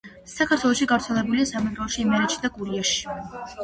საქართველოში 0.35 0.87
გავრცელებულია 0.93 1.51
სამეგრელოში, 1.53 2.05
იმერეთში 2.09 2.45
და 2.49 2.55
გურიაში. 2.61 3.19